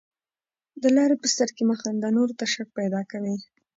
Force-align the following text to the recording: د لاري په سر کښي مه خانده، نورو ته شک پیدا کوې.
د 0.81 0.83
لاري 0.95 1.15
په 1.21 1.27
سر 1.35 1.49
کښي 1.55 1.63
مه 1.69 1.75
خانده، 1.81 2.07
نورو 2.17 2.33
ته 2.39 2.45
شک 2.53 2.67
پیدا 2.79 3.01
کوې. 3.11 3.35